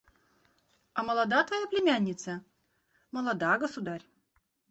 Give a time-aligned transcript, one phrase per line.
[0.97, 2.43] –«А молода твоя племянница?»–
[3.15, 4.03] «Молода, государь».